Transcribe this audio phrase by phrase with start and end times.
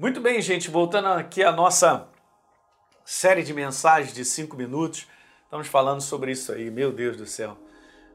[0.00, 2.08] Muito bem, gente, voltando aqui à nossa
[3.04, 5.06] série de mensagens de cinco minutos,
[5.44, 7.58] estamos falando sobre isso aí, meu Deus do céu.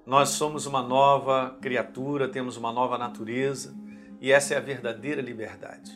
[0.03, 3.75] Nós somos uma nova criatura, temos uma nova natureza
[4.19, 5.91] e essa é a verdadeira liberdade.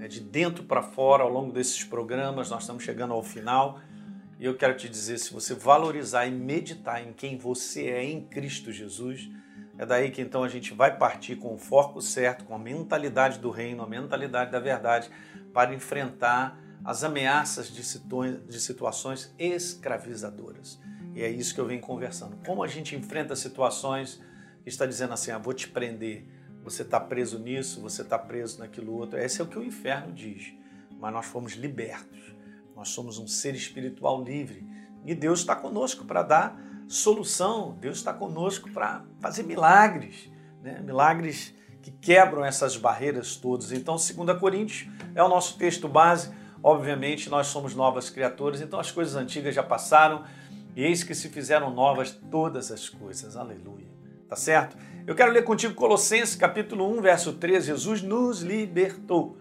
[0.00, 3.78] É de dentro para fora, ao longo desses programas, nós estamos chegando ao final
[4.36, 8.20] e eu quero te dizer: se você valorizar e meditar em quem você é em
[8.26, 9.30] Cristo Jesus,
[9.80, 13.38] é daí que então a gente vai partir com o foco certo, com a mentalidade
[13.38, 15.08] do reino, a mentalidade da verdade,
[15.54, 17.82] para enfrentar as ameaças de,
[18.46, 20.78] de situações escravizadoras.
[21.14, 22.36] E é isso que eu venho conversando.
[22.44, 24.22] Como a gente enfrenta situações
[24.62, 26.26] que está dizendo assim: ah, vou te prender,
[26.62, 29.18] você está preso nisso, você está preso naquilo outro.
[29.18, 30.52] Esse é o que o inferno diz.
[31.00, 32.20] Mas nós fomos libertos.
[32.76, 34.62] Nós somos um ser espiritual livre.
[35.06, 37.76] E Deus está conosco para dar solução.
[37.80, 40.30] Deus está conosco para fazer milagres.
[40.62, 40.80] Né?
[40.84, 43.72] Milagres que quebram essas barreiras todas.
[43.72, 46.30] Então, 2 Coríntios é o nosso texto base
[46.62, 50.24] Obviamente, nós somos novas criaturas, então as coisas antigas já passaram
[50.76, 53.34] e eis que se fizeram novas todas as coisas.
[53.34, 53.88] Aleluia.
[54.28, 54.76] Tá certo?
[55.06, 57.68] Eu quero ler contigo Colossenses capítulo 1, verso 13.
[57.68, 59.38] Jesus nos libertou.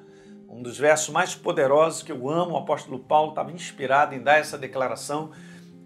[0.47, 4.39] Um dos versos mais poderosos que eu amo, o apóstolo Paulo estava inspirado em dar
[4.39, 5.31] essa declaração,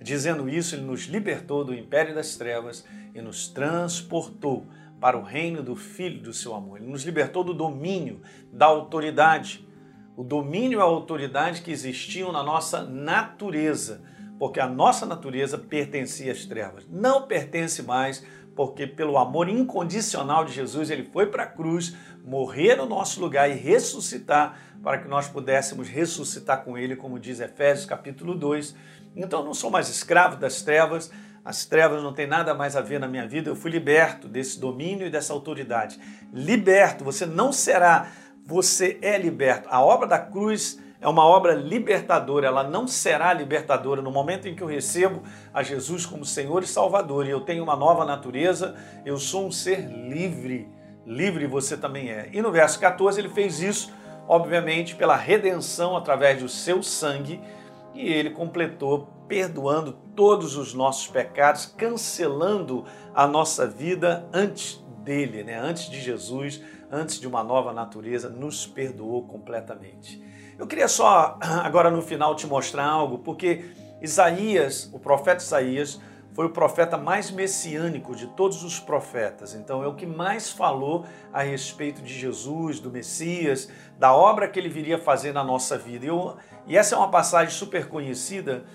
[0.03, 4.67] dizendo isso, ele nos libertou do império das trevas e nos transportou
[4.99, 6.79] para o reino do Filho do seu amor.
[6.79, 9.65] Ele nos libertou do domínio, da autoridade
[10.15, 14.01] o domínio e a autoridade que existiam na nossa natureza,
[14.37, 16.85] porque a nossa natureza pertencia às trevas.
[16.89, 18.23] Não pertence mais,
[18.55, 23.49] porque pelo amor incondicional de Jesus, ele foi para a cruz, morrer no nosso lugar
[23.49, 28.75] e ressuscitar para que nós pudéssemos ressuscitar com ele, como diz Efésios capítulo 2.
[29.15, 31.09] Então eu não sou mais escravo das trevas,
[31.45, 34.59] as trevas não têm nada mais a ver na minha vida, eu fui liberto desse
[34.59, 35.99] domínio e dessa autoridade.
[36.33, 38.11] Liberto, você não será
[38.45, 39.69] você é liberto.
[39.71, 44.55] A obra da cruz é uma obra libertadora, ela não será libertadora no momento em
[44.55, 48.75] que eu recebo a Jesus como Senhor e Salvador e eu tenho uma nova natureza,
[49.05, 50.67] eu sou um ser livre.
[51.05, 52.29] Livre você também é.
[52.31, 53.91] E no verso 14 ele fez isso,
[54.27, 57.41] obviamente, pela redenção através do seu sangue
[57.93, 65.59] e ele completou perdoando todos os nossos pecados, cancelando a nossa vida antes dele, né?
[65.59, 66.61] antes de Jesus
[66.93, 70.23] antes de uma nova natureza, nos perdoou completamente.
[70.59, 73.65] Eu queria só agora no final te mostrar algo, porque
[73.99, 75.99] Isaías, o profeta Isaías,
[76.33, 79.53] foi o profeta mais messiânico de todos os profetas.
[79.53, 84.59] Então é o que mais falou a respeito de Jesus, do Messias, da obra que
[84.59, 86.05] ele viria fazer na nossa vida.
[86.05, 86.35] Eu,
[86.65, 88.65] e essa é uma passagem super conhecida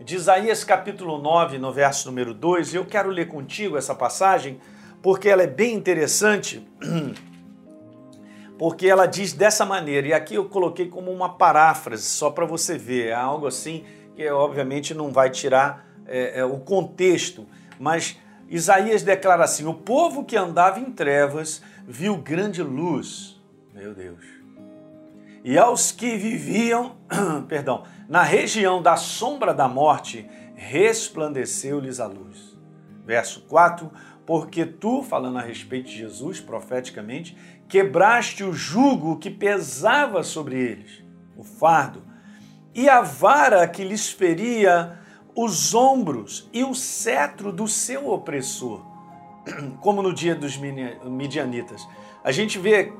[0.00, 2.74] de Isaías capítulo 9, no verso número 2.
[2.74, 4.60] Eu quero ler contigo essa passagem
[5.00, 6.66] porque ela é bem interessante.
[8.58, 12.78] porque ela diz dessa maneira, e aqui eu coloquei como uma paráfrase, só para você
[12.78, 13.84] ver, é algo assim
[14.14, 17.46] que obviamente não vai tirar é, é, o contexto,
[17.78, 18.18] mas
[18.48, 23.40] Isaías declara assim: O povo que andava em trevas viu grande luz,
[23.74, 24.24] meu Deus.
[25.44, 26.96] E aos que viviam,
[27.48, 32.56] perdão, na região da sombra da morte, resplandeceu-lhes a luz.
[33.04, 33.90] Verso 4:
[34.24, 37.36] Porque tu, falando a respeito de Jesus profeticamente,
[37.68, 41.04] quebraste o jugo que pesava sobre eles,
[41.36, 42.02] o fardo,
[42.74, 44.98] e a vara que lhes feria
[45.36, 48.80] os ombros e o cetro do seu opressor,
[49.80, 51.86] como no dia dos midianitas.
[52.24, 52.92] A gente vê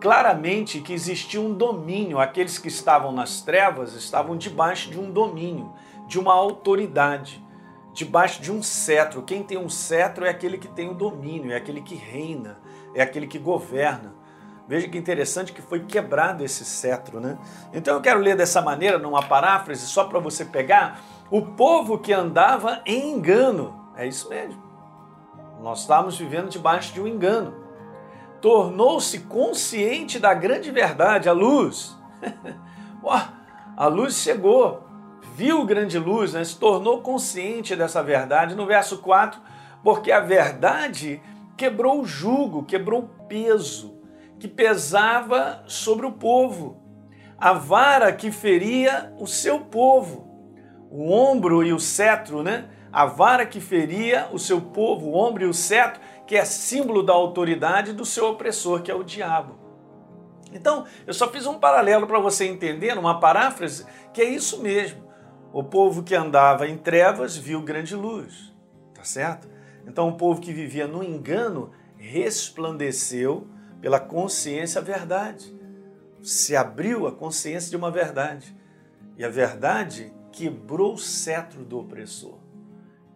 [0.00, 5.72] claramente que existia um domínio, aqueles que estavam nas trevas estavam debaixo de um domínio,
[6.06, 7.44] de uma autoridade,
[7.92, 9.22] debaixo de um cetro.
[9.22, 12.58] Quem tem um cetro é aquele que tem o domínio, é aquele que reina
[12.94, 14.14] é aquele que governa.
[14.66, 17.38] Veja que interessante que foi quebrado esse cetro, né?
[17.72, 21.00] Então eu quero ler dessa maneira, numa paráfrase, só para você pegar,
[21.30, 23.92] o povo que andava em engano.
[23.96, 24.62] É isso mesmo.
[25.60, 27.54] Nós estamos vivendo debaixo de um engano.
[28.40, 31.96] Tornou-se consciente da grande verdade, a luz.
[33.76, 34.84] a luz chegou,
[35.34, 36.44] viu grande luz, né?
[36.44, 38.54] se tornou consciente dessa verdade.
[38.54, 39.40] No verso 4,
[39.82, 41.20] porque a verdade
[41.56, 43.98] quebrou o jugo, quebrou o peso
[44.38, 46.80] que pesava sobre o povo,
[47.36, 50.27] a vara que feria o seu povo,
[50.90, 52.68] o ombro e o cetro, né?
[52.92, 57.02] A vara que feria o seu povo, o ombro e o cetro, que é símbolo
[57.02, 59.58] da autoridade do seu opressor, que é o diabo.
[60.52, 65.06] Então, eu só fiz um paralelo para você entender, uma paráfrase, que é isso mesmo.
[65.52, 68.54] O povo que andava em trevas viu grande luz,
[68.94, 69.48] tá certo?
[69.86, 73.46] Então, o povo que vivia no engano resplandeceu
[73.80, 75.54] pela consciência a verdade.
[76.22, 78.56] se abriu a consciência de uma verdade.
[79.16, 82.38] E a verdade quebrou o cetro do opressor,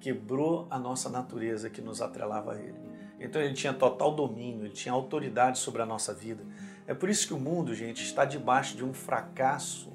[0.01, 2.81] quebrou a nossa natureza que nos atrelava a ele.
[3.21, 6.45] Então ele tinha total domínio, ele tinha autoridade sobre a nossa vida.
[6.87, 9.93] É por isso que o mundo, gente, está debaixo de um fracasso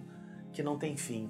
[0.54, 1.30] que não tem fim.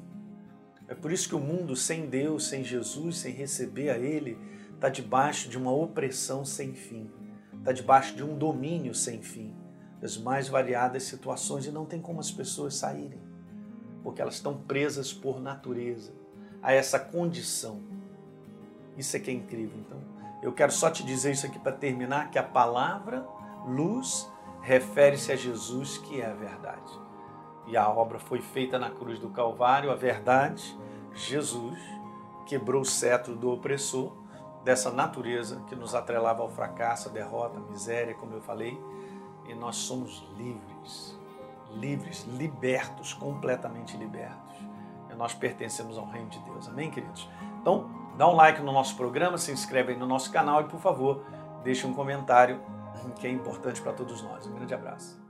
[0.88, 4.38] É por isso que o mundo sem Deus, sem Jesus, sem receber a Ele,
[4.74, 7.10] está debaixo de uma opressão sem fim,
[7.58, 9.54] está debaixo de um domínio sem fim,
[10.00, 13.20] das mais variadas situações e não tem como as pessoas saírem,
[14.08, 16.14] porque elas estão presas por natureza
[16.64, 17.82] a essa condição.
[18.96, 19.78] Isso é que é incrível.
[19.86, 20.00] Então,
[20.42, 23.28] eu quero só te dizer isso aqui para terminar, que a palavra
[23.66, 24.32] luz
[24.62, 26.90] refere-se a Jesus, que é a verdade.
[27.66, 30.80] E a obra foi feita na cruz do Calvário, a verdade,
[31.14, 31.78] Jesus
[32.46, 34.14] quebrou o cetro do opressor,
[34.64, 38.82] dessa natureza que nos atrelava ao fracasso, à derrota, à miséria, como eu falei,
[39.50, 41.17] e nós somos livres,
[41.72, 44.58] livres, libertos, completamente libertos.
[45.10, 46.68] E nós pertencemos ao reino de Deus.
[46.68, 47.28] Amém, queridos?
[47.62, 50.80] Então, dá um like no nosso programa, se inscreve aí no nosso canal e, por
[50.80, 51.24] favor,
[51.64, 52.62] deixe um comentário
[53.20, 54.46] que é importante para todos nós.
[54.48, 55.27] Um grande abraço.